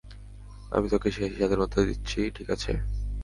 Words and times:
আমি 0.71 0.87
তোকে 0.93 1.07
সেই 1.15 1.29
স্বাধীনতা 1.31 1.79
দিচ্ছি, 1.89 2.19
ঠিক 2.35 2.47
আছে? 2.55 2.71